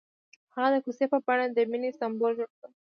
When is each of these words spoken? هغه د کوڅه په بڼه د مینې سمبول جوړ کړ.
هغه 0.53 0.69
د 0.73 0.75
کوڅه 0.85 1.05
په 1.11 1.17
بڼه 1.25 1.45
د 1.55 1.57
مینې 1.71 1.91
سمبول 1.99 2.31
جوړ 2.37 2.49
کړ. 2.57 2.69